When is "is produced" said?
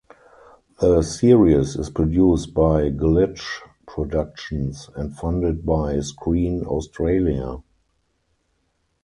1.75-2.55